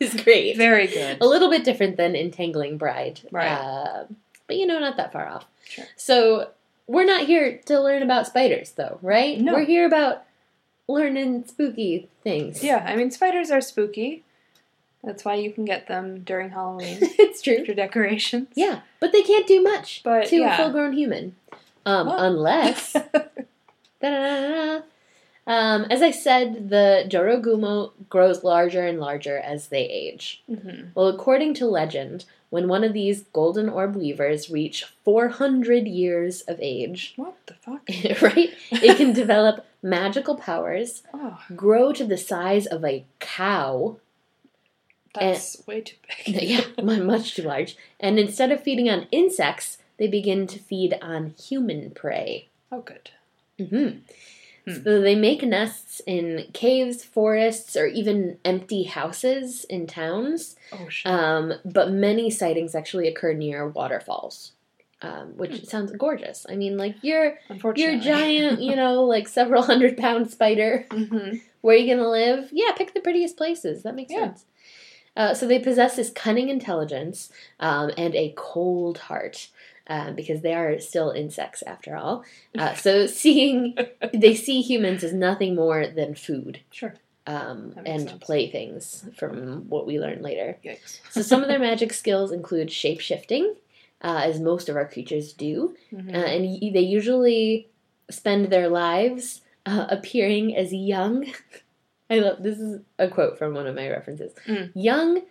[0.14, 0.56] is great.
[0.56, 1.18] Very good.
[1.20, 3.48] a little bit different than entangling bride, Right.
[3.52, 4.04] Uh,
[4.46, 5.46] but you know, not that far off.
[5.64, 5.84] Sure.
[5.96, 6.48] So
[6.88, 9.40] we're not here to learn about spiders, though, right?
[9.40, 9.54] No.
[9.54, 10.24] We're here about
[10.88, 12.64] learning spooky things.
[12.64, 14.24] Yeah, I mean spiders are spooky.
[15.04, 17.64] That's why you can get them during Halloween it's true.
[17.64, 18.48] for decorations.
[18.54, 20.54] Yeah, but they can't do much But, to yeah.
[20.54, 21.36] a full-grown human,
[21.86, 22.18] um, Well.
[22.18, 22.96] unless.
[25.46, 30.42] Um, as I said, the Jorogumo grows larger and larger as they age.
[30.46, 36.42] hmm Well, according to legend, when one of these golden orb weavers reach 400 years
[36.42, 37.82] of age, What the fuck?
[38.22, 43.96] right, it can develop magical powers, Oh, grow to the size of a cow,
[45.14, 46.42] that's way too big.
[46.42, 51.30] yeah, much too large, and instead of feeding on insects, they begin to feed on
[51.42, 52.48] human prey.
[52.70, 53.10] Oh, good.
[53.58, 53.98] hmm
[54.78, 54.84] Hmm.
[54.84, 60.56] So they make nests in caves, forests, or even empty houses in towns.
[60.72, 60.88] Oh.
[61.04, 64.52] Um, but many sightings actually occur near waterfalls,
[65.02, 65.64] um, which Hmm.
[65.64, 66.46] sounds gorgeous.
[66.48, 67.38] I mean, like you're
[67.76, 70.86] you're giant, you know, like several hundred pound spider.
[70.90, 72.48] hmm Where are you gonna live?
[72.52, 73.82] Yeah, pick the prettiest places.
[73.82, 74.26] That makes Yeah.
[74.26, 74.44] sense.
[75.16, 79.48] Uh, so they possess this cunning intelligence um, and a cold heart.
[79.86, 82.22] Uh, because they are still insects after all.
[82.56, 83.76] Uh, so seeing
[84.14, 86.94] they see humans as nothing more than food Sure.
[87.26, 88.22] um, and sense.
[88.24, 90.58] playthings from what we learn later.
[90.64, 91.00] Yikes.
[91.10, 93.54] So some of their magic skills include shape shifting,
[94.02, 96.14] uh, as most of our creatures do, Mhm.
[96.14, 97.68] uh, and y- they usually
[98.10, 101.26] spend their lives uh, appearing as young.
[102.10, 104.32] I love this is a quote from one of my references.
[104.46, 104.70] Mm.
[104.74, 105.22] Young,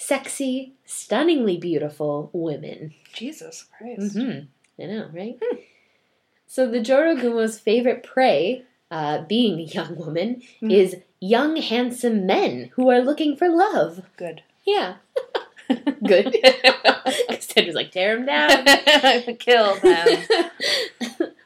[0.00, 2.94] sexy, stunningly beautiful women.
[3.12, 4.14] Jesus Christ.
[4.16, 4.38] hmm
[4.82, 5.38] I know, right?
[6.46, 10.72] So the Jorogumo's favorite prey, uh, being a young woman, Mm.
[10.72, 14.02] is young, handsome men who are looking for love.
[14.16, 14.42] Good.
[14.64, 14.94] Yeah.
[16.06, 16.36] Good.
[17.40, 18.64] Sandra's like, tear him down.
[19.38, 20.22] Kill them.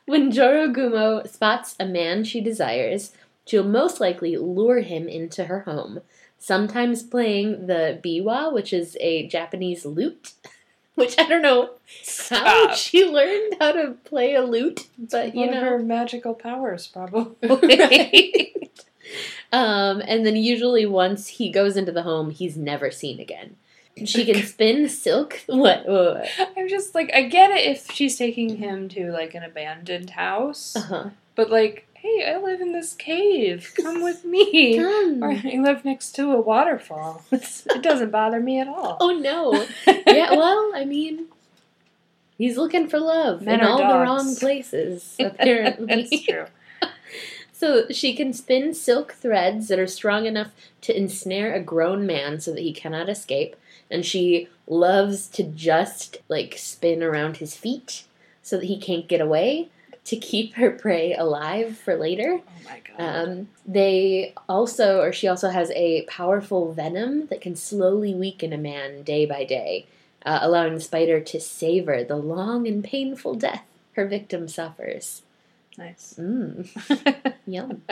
[0.06, 3.12] when Jorogumo spots a man she desires,
[3.46, 6.00] she'll most likely lure him into her home,
[6.44, 10.32] sometimes playing the biwa, which is a Japanese lute.
[10.96, 11.70] Which I don't know
[12.30, 15.70] how she learned how to play a lute, but you One of know.
[15.70, 18.54] her magical powers, probably.
[19.52, 23.56] Um, and then usually once he goes into the home, he's never seen again.
[24.04, 25.40] She can spin silk.
[25.46, 25.86] What?
[25.86, 26.28] what, what?
[26.56, 30.74] I'm just like, I get it if she's taking him to like an abandoned house,
[30.76, 31.10] Uh-huh.
[31.36, 33.72] but like, hey, I live in this cave.
[33.80, 34.76] Come with me.
[34.78, 35.24] Come.
[35.24, 37.22] Or I live next to a waterfall.
[37.32, 38.98] It's, it doesn't bother me at all.
[39.00, 39.66] Oh no.
[40.06, 41.26] yeah, well, I mean,
[42.36, 45.86] he's looking for love Men in all the wrong places, apparently.
[45.86, 46.46] That's true.
[47.52, 52.38] so she can spin silk threads that are strong enough to ensnare a grown man
[52.38, 53.56] so that he cannot escape.
[53.90, 58.04] And she loves to just like spin around his feet
[58.42, 59.70] so that he can't get away
[60.04, 62.40] to keep her prey alive for later.
[62.40, 63.28] Oh my god.
[63.28, 68.58] Um, they also, or she also has a powerful venom that can slowly weaken a
[68.58, 69.86] man day by day,
[70.24, 73.64] uh, allowing the spider to savor the long and painful death
[73.94, 75.22] her victim suffers.
[75.78, 76.14] nice.
[76.18, 76.68] Mmm,
[77.46, 77.82] yum.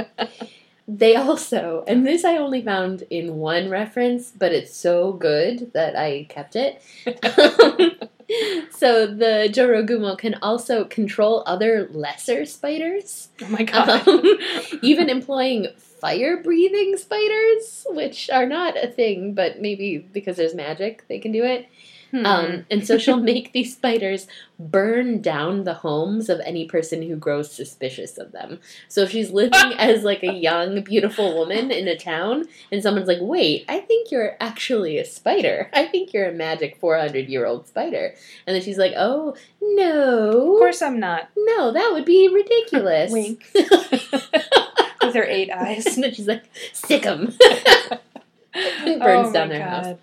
[0.88, 5.96] They also, and this I only found in one reference, but it's so good that
[5.96, 6.82] I kept it.
[8.82, 14.06] so the Jorogumo can also control other lesser spiders oh my god.
[14.08, 14.24] um,
[14.82, 15.68] even employing
[16.02, 21.30] fire breathing spiders, which are not a thing, but maybe because there's magic, they can
[21.30, 21.68] do it.
[22.12, 22.26] Hmm.
[22.26, 24.26] Um, and so she'll make these spiders
[24.58, 28.60] burn down the homes of any person who grows suspicious of them.
[28.86, 33.08] So if she's living as like a young, beautiful woman in a town, and someone's
[33.08, 35.70] like, "Wait, I think you're actually a spider.
[35.72, 38.14] I think you're a magic 400 year old spider,"
[38.46, 41.30] and then she's like, "Oh no, of course I'm not.
[41.36, 43.44] no, that would be ridiculous." Wink.
[45.02, 45.86] With her eight eyes.
[45.86, 47.34] and then she's like, sick 'em.
[48.54, 49.96] Oh burns my down their house.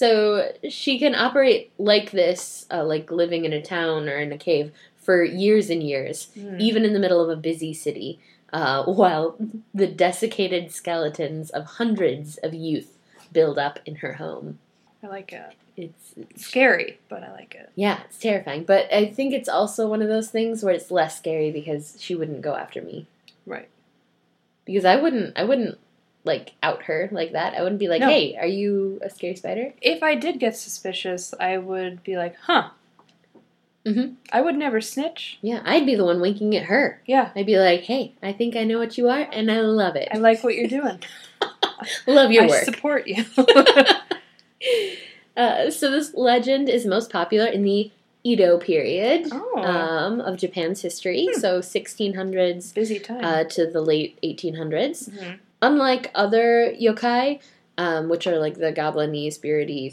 [0.00, 4.38] So she can operate like this, uh, like living in a town or in a
[4.38, 6.58] cave, for years and years, Mm.
[6.58, 8.18] even in the middle of a busy city,
[8.50, 9.36] uh, while
[9.74, 12.96] the desiccated skeletons of hundreds of youth
[13.30, 14.58] build up in her home.
[15.02, 15.52] I like it.
[15.76, 17.68] It's, it's Scary, but I like it.
[17.74, 18.64] yeah, it's terrifying.
[18.64, 22.14] But I think it's also one of those things where it's less scary because she
[22.14, 23.06] wouldn't go after me.
[23.44, 23.68] Right.
[24.64, 25.76] Because I wouldn't, I wouldn't
[26.24, 27.54] like out her like that.
[27.54, 28.08] I wouldn't be like, No.
[28.08, 32.36] "Hey, are you a scary spider?" If I did get suspicious, I would be like,
[32.42, 32.70] huh.
[33.86, 34.16] Mhm.
[34.30, 35.38] I would never snitch.
[35.40, 37.00] Yeah, I'd be the one winking at her.
[37.06, 37.30] Yeah.
[37.34, 40.08] I'd be like, "Hey, I think I know what you are, and I love it.
[40.12, 40.98] I like what you're doing.
[42.06, 43.24] love your I work." support you.
[45.36, 47.90] uh, so this legend is most popular in the
[48.22, 49.62] Edo period oh.
[49.62, 51.40] um, of Japan's history, Hmm.
[51.40, 53.24] so 1600s busy time.
[53.24, 55.08] uh, to the late 1800s.
[55.08, 55.38] Mhm.
[55.62, 57.40] Unlike other yokai,
[57.78, 59.92] um, which are like the goblin-y, spirit-y,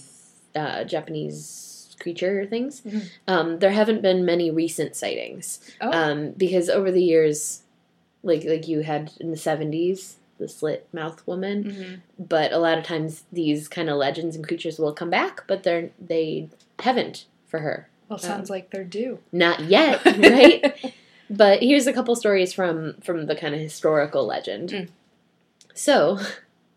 [0.60, 3.02] uh, Japanese creature things, Mhm.
[3.28, 5.60] um, there haven't been many recent sightings.
[5.82, 5.92] Oh.
[5.92, 7.62] Um, because over the years,
[8.24, 12.28] like like you had in the 70s, the slit mouth woman, Mhm.
[12.28, 15.64] but a lot of times these kind of legends and creatures will come back, but
[15.64, 16.50] they're they
[16.80, 17.90] haven't for her.
[18.10, 19.20] Well, sounds like they're due.
[19.32, 20.94] Not yet, right?
[21.30, 24.70] But here's a couple stories from from the kind of historical legend.
[24.70, 24.88] Mm.
[25.78, 26.20] So,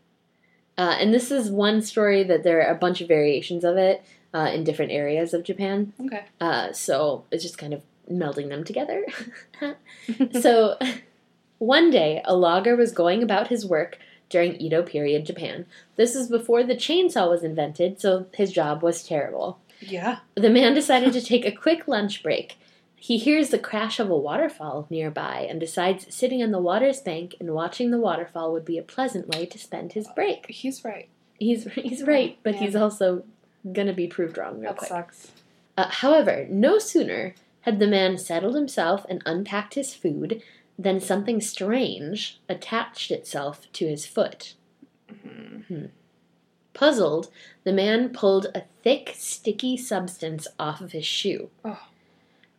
[0.79, 4.05] uh, and this is one story that there are a bunch of variations of it
[4.33, 5.93] uh, in different areas of Japan.
[6.01, 6.25] okay.
[6.41, 9.05] Uh, so it's just kind of melding them together.
[10.41, 10.79] so,
[11.59, 15.67] one day a logger was going about his work during Edo period Japan.
[15.97, 19.59] This is before the chainsaw was invented, so his job was terrible.
[19.81, 20.19] yeah.
[20.35, 22.57] The man decided to take a quick lunch break.
[23.03, 27.35] He hears the crash of a waterfall nearby and decides sitting on the water's bank
[27.41, 30.45] and watching the waterfall would be a pleasant way to spend his break.
[30.51, 31.09] He's right.
[31.39, 32.63] He's he's right, but man.
[32.63, 33.25] he's also
[33.73, 34.89] gonna be proved wrong real That quick.
[34.91, 35.33] sucks.
[35.79, 40.43] Uh, however, no sooner had the man settled himself and unpacked his food
[40.79, 44.55] than something strange attached itself to his foot.
[45.11, 45.89] Mhm.
[46.75, 47.31] Puzzled,
[47.65, 51.49] the man pulled a thick, sticky substance off of his shoe.
[51.65, 51.81] Oh.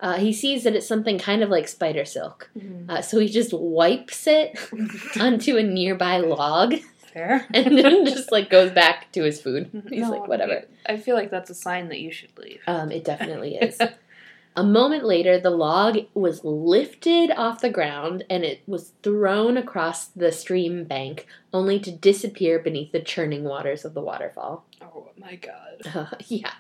[0.02, 2.90] Uh, he sees that it's something kind of like spider silk, Mhm.
[2.90, 4.58] uh, so he just wipes it
[5.20, 6.76] onto a nearby log
[7.14, 7.46] Fair.
[7.54, 9.70] and then just like goes back to his food.
[9.90, 10.64] He's No, like, whatever.
[10.88, 12.62] I feel like that's a sign that you should leave.
[12.68, 13.78] Um, it definitely is.
[14.56, 20.06] a moment later, the log was lifted off the ground and it was thrown across
[20.08, 24.66] the stream bank, only to disappear beneath the churning waters of the waterfall.
[24.82, 25.82] Oh my god.
[25.94, 26.54] Uh, yeah.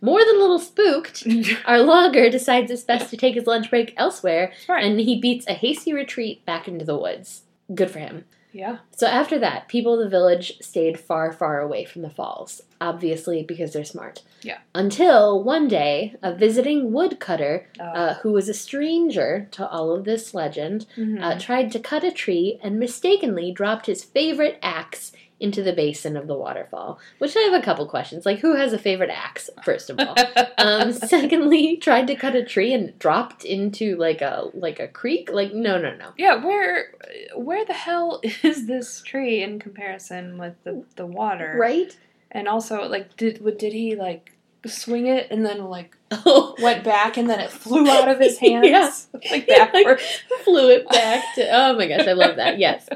[0.00, 1.26] More than a little spooked,
[1.66, 4.84] our logger decides it's best to take his lunch break elsewhere, Right.
[4.84, 7.42] and he beats a hasty retreat back into the woods.
[7.74, 8.24] Good for him.
[8.52, 8.78] yeah.
[8.96, 13.42] So after that, people of the village stayed far, far away from the falls, obviously
[13.42, 14.22] because they're smart.
[14.42, 14.58] Yeah.
[14.74, 17.84] Until one day, a visiting woodcutter, Oh.
[17.84, 21.22] uh, who was a stranger to all of this legend, Mhm.
[21.22, 26.16] uh, tried to cut a tree and mistakenly dropped his favorite axe into the basin
[26.16, 26.98] of the waterfall.
[27.18, 28.26] Which I have a couple questions.
[28.26, 30.14] Like, who has a favorite axe, first of all?
[30.58, 35.30] um, secondly, tried to cut a tree and dropped into like a like a creek.
[35.32, 36.12] Like, no, no, no.
[36.16, 36.92] yeah, where
[37.36, 41.56] where the hell is this tree in comparison with the, the water?
[41.58, 41.96] Right?
[42.30, 44.32] And also, like, did did he like
[44.66, 48.38] swing it and then like Oh, went back and then it flew out of his
[48.40, 48.66] hands?
[48.66, 48.90] Yeah.
[49.30, 50.00] Like Yeah, like-
[50.44, 51.48] flew it back to.
[51.50, 52.58] Oh my gosh, I love that.
[52.58, 52.88] Yes.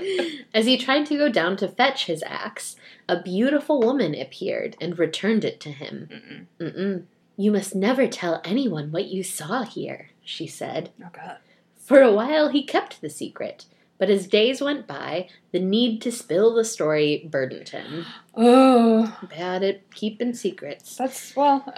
[0.54, 2.76] As he tried to go down to fetch his axe,
[3.08, 6.46] a beautiful woman appeared and returned it to him.
[6.60, 6.72] Mm-mm.
[6.74, 7.02] Mm-mm.
[7.36, 10.90] You must never tell anyone what you saw here, she said.
[11.04, 11.38] Oh god.
[11.76, 13.66] For a while he kept the secret,
[13.98, 18.06] but as days went by, the need to spill the story burdened him.
[18.34, 20.96] Oh, Bad at keeping secrets.
[20.96, 21.74] that's well.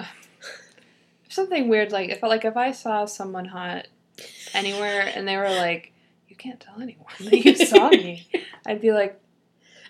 [1.35, 3.89] Something weird like if like if I saw someone hot
[4.53, 5.93] anywhere and they were like,
[6.29, 8.29] "You can't tell anyone that you saw me,"
[8.65, 9.21] I'd be like,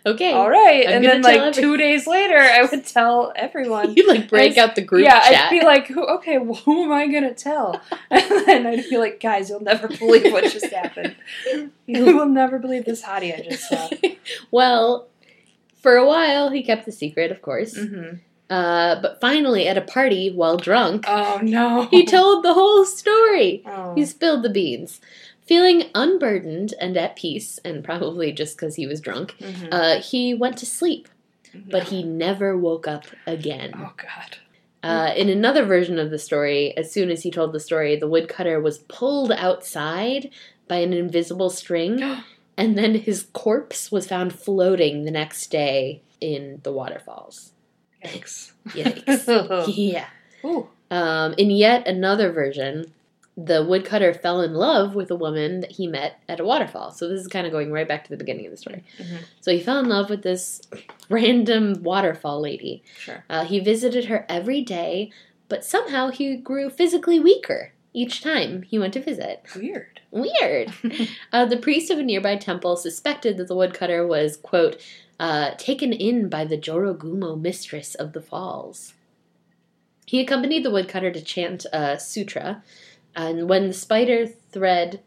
[0.07, 0.33] Okay.
[0.33, 3.95] "All right," I'm and then like every- two days later, I would tell everyone.
[3.95, 5.47] You like break out the group yeah, chat.
[5.47, 7.81] I'd be like, who, okay, well, who am I gonna tell?
[8.11, 11.15] And then I'd be like, guys, you'll never believe what just happened.
[11.87, 13.89] You will never believe this hottie I just saw.
[14.51, 15.09] well,
[15.83, 17.77] for a while he kept the secret, of course.
[17.77, 18.17] hmm
[18.51, 21.87] Uh, but finally, at a party while drunk, Oh no!
[21.91, 23.63] he told the whole story.
[23.67, 23.95] Oh.
[23.95, 25.01] He spilled the beans.
[25.47, 29.69] Feeling unburdened and at peace, and probably just because he was drunk, Mhm.
[29.73, 31.09] uh, he went to sleep,
[31.71, 33.73] but he never woke up again.
[33.77, 34.39] Oh god.
[34.83, 38.07] Uh, in another version of the story, as soon as he told the story, the
[38.09, 40.31] woodcutter was pulled outside
[40.69, 42.03] by an invisible string
[42.59, 47.53] and then his corpse was found floating the next day in the waterfalls.
[48.05, 48.53] Yikes.
[48.69, 49.65] Yikes.
[49.77, 50.07] yeah.
[50.45, 50.69] Ooh.
[50.91, 52.93] Um, in yet another version,
[53.37, 56.93] the woodcutter fell in love with a woman that he met at a waterfall.
[56.93, 58.85] So this is kind of going right back to the beginning of the story.
[58.99, 59.19] Mhm.
[59.41, 60.61] So he fell in love with this
[61.09, 62.83] random waterfall lady.
[62.97, 63.25] Sure.
[63.29, 65.11] Uh, he visited her every day,
[65.49, 69.43] but somehow he grew physically weaker each time he went to visit.
[69.57, 69.94] Weird.
[70.15, 70.73] Weird.
[71.33, 74.81] Uh, the priest of a nearby temple suspected that the woodcutter was, quote,
[75.19, 78.95] uh, taken in by the Jorogumo mistress of the falls.
[80.07, 82.63] He accompanied the woodcutter to chant a sutra,
[83.17, 85.01] and when the spider thread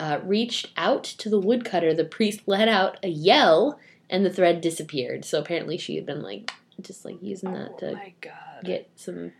[0.00, 3.78] uh, reached out to the woodcutter, the priest let out a yell,
[4.08, 5.26] and the thread disappeared.
[5.26, 6.50] So apparently, she had been like
[6.80, 8.45] just like using that oh to my god.
[8.64, 9.32] Get some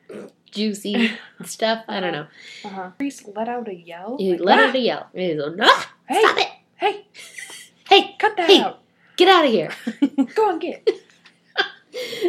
[0.51, 1.12] juicy
[1.45, 1.85] stuff.
[1.89, 2.27] I don't know.
[2.64, 2.91] Uh-huh.
[2.99, 4.17] Priest let out a yell.
[4.19, 4.69] He Like, let "Ah!
[4.69, 5.07] out a yell.
[5.14, 6.49] He was like, "Ah, Hey, stop it!
[6.77, 7.07] hey,
[7.89, 8.61] Hey, cut that Hey.
[8.61, 8.83] out.
[9.17, 9.71] get out of here!"
[10.35, 10.89] Go on, get.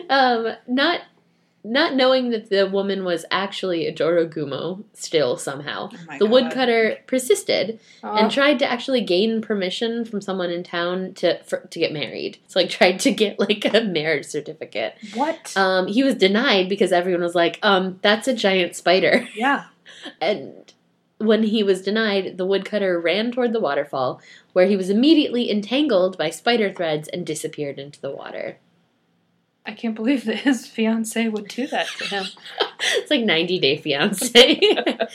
[0.10, 1.02] um, not
[1.64, 5.90] not knowing that the woman was actually a Jorogumo still somehow.
[5.92, 6.32] Oh the God.
[6.32, 11.62] woodcutter persisted Oh, and tried to actually gain permission from someone in town to for,
[11.62, 12.38] to get married.
[12.48, 14.96] So like tried to get like a marriage certificate.
[15.14, 15.56] what?
[15.58, 19.28] Um, he was denied because everyone was like, um, that's a giant spider.
[19.36, 19.66] yeah.
[20.22, 20.74] And
[21.18, 24.22] when he was denied, the woodcutter ran toward the waterfall,
[24.54, 28.58] where he was immediately entangled by spider threads and disappeared into the water.
[29.68, 32.26] I can't believe that his fiance would do that to him.
[32.80, 34.60] It's like 90 Day Fiance.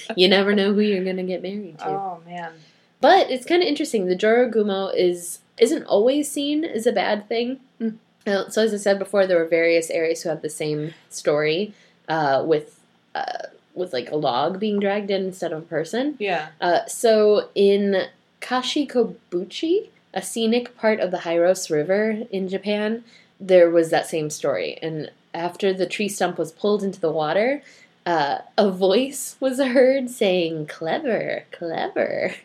[0.16, 1.86] you never know who you're going to get married to.
[1.86, 2.52] oh man.
[3.00, 4.06] But it's kind of interesting.
[4.06, 7.60] The Jorogumo is isn't always seen as a bad thing.
[7.80, 7.98] Mm.
[8.26, 11.72] Uh, so as I said before, there were various areas who have the same story
[12.08, 12.80] uh, with
[13.14, 16.16] uh, with like a log being dragged in instead of a person.
[16.18, 16.48] Yeah.
[16.60, 18.06] Uh, so in
[18.40, 23.04] Kashikobuchi, a scenic part of the Hirose River in Japan,
[23.42, 24.78] there was that same story.
[24.80, 27.62] And after the tree stump was pulled into the water,
[28.06, 32.34] uh, a voice was heard saying, Clever, clever.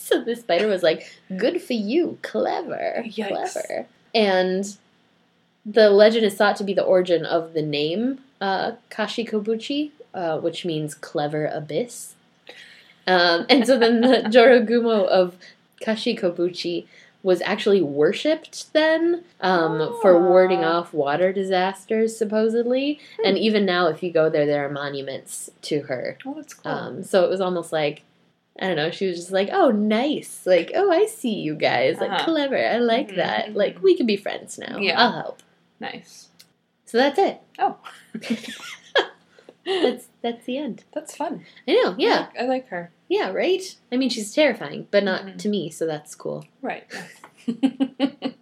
[0.00, 3.52] So the spider was like, Good for you, clever, Yikes.
[3.52, 3.86] clever.
[4.14, 4.74] And
[5.66, 10.64] the legend is thought to be the origin of the name uh, Kashikobuchi, uh, which
[10.64, 12.14] means clever abyss.
[13.06, 15.36] Um, and so then the Jorogumo of
[15.82, 16.86] Kashikobuchi
[17.28, 20.78] was actually worshipped then um, for warding Ah.
[20.78, 22.98] off water disasters, supposedly.
[23.24, 26.16] And even now, if you go there, there are monuments to her.
[26.24, 26.72] Oh, that's cool.
[26.72, 28.02] Um, so it was almost like,
[28.60, 30.46] I don't know, she was just like, oh, nice.
[30.46, 31.98] Like, oh, I see you guys.
[32.00, 32.24] Like, Uh-huh.
[32.24, 32.56] clever.
[32.56, 33.46] I like Mhm, that.
[33.50, 33.54] mhm.
[33.56, 34.78] Like, we can be friends now.
[34.80, 34.98] Yeah.
[34.98, 35.42] I'll help.
[35.80, 36.28] nice.
[36.86, 37.40] So that's it.
[37.58, 37.76] Oh,
[39.66, 40.84] That's that's the end.
[40.94, 41.44] that's fun.
[41.68, 41.90] I know.
[41.92, 42.18] I Yeah.
[42.20, 42.90] like, I like her.
[43.08, 43.30] Yeah.
[43.32, 43.74] Right.
[43.90, 45.38] I mean, she's terrifying, but not Mhm.
[45.38, 45.70] to me.
[45.70, 46.44] So that's cool.
[46.62, 46.84] Right.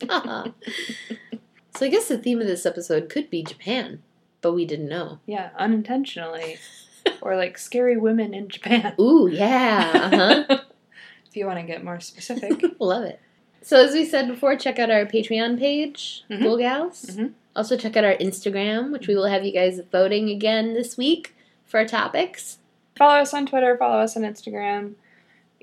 [0.09, 0.51] Uh-huh.
[1.77, 4.03] so I guess the theme of this episode could be Japan,
[4.41, 5.21] but we didn't know.
[5.27, 6.59] yeah, unintentionally.
[7.23, 8.95] or like scary women in Japan.
[9.01, 9.93] Ooh, yeah.
[10.49, 10.59] Uh-huh.
[11.29, 12.61] if you want to get more specific.
[12.81, 13.21] Love it.
[13.62, 16.43] So as we said before, check out our Patreon page, Mhm.
[16.43, 17.07] Cool Gals.
[17.07, 17.33] Mhm.
[17.55, 21.35] Also check out our Instagram, which we will have you guys voting again this week
[21.64, 22.59] for our topics.
[22.97, 24.94] Follow us on Twitter, follow us on Instagram,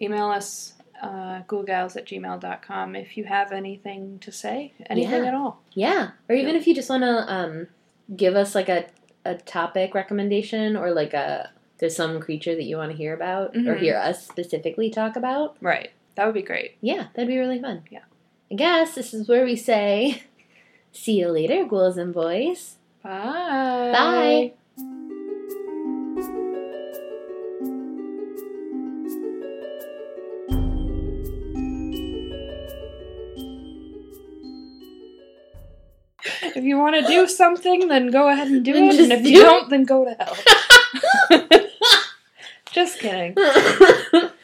[0.01, 5.27] email us uh, coolgals at gmail.com if you have anything to say, anything Yeah.
[5.29, 5.61] at all.
[5.73, 6.09] Yeah.
[6.29, 7.67] Or even if you just want to um,
[8.15, 8.85] give us like a,
[9.25, 13.53] a topic recommendation or like a there's some creature that you want to hear about
[13.55, 13.79] or Mhm.
[13.79, 15.57] hear us specifically talk about.
[15.59, 15.89] Right.
[16.15, 16.77] That would be great.
[16.79, 17.83] Yeah, that'd be really fun.
[17.91, 18.03] Yeah.
[18.49, 20.23] I guess this is where we say,
[20.93, 22.77] see you later, ghouls and boys.
[23.01, 23.91] Bye.
[23.93, 24.53] Bye.
[36.55, 38.99] If you want to do something, then go ahead and do Then it.
[38.99, 39.43] And if do you it.
[39.43, 40.37] don't, then go to hell.
[42.71, 43.35] Just kidding.